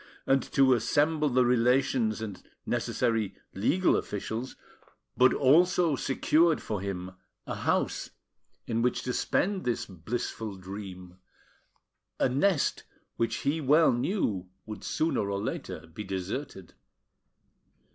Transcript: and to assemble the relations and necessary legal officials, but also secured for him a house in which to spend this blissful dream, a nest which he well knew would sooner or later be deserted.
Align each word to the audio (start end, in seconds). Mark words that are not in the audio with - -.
and 0.25 0.41
to 0.41 0.73
assemble 0.73 1.29
the 1.29 1.45
relations 1.45 2.21
and 2.21 2.41
necessary 2.65 3.35
legal 3.53 3.95
officials, 3.95 4.55
but 5.15 5.31
also 5.31 5.95
secured 5.95 6.59
for 6.59 6.81
him 6.81 7.11
a 7.45 7.53
house 7.53 8.09
in 8.65 8.81
which 8.81 9.03
to 9.03 9.13
spend 9.13 9.63
this 9.63 9.85
blissful 9.85 10.55
dream, 10.55 11.19
a 12.19 12.27
nest 12.27 12.83
which 13.17 13.35
he 13.45 13.61
well 13.61 13.91
knew 13.93 14.49
would 14.65 14.83
sooner 14.83 15.29
or 15.29 15.37
later 15.39 15.85
be 15.93 16.03
deserted. 16.03 16.73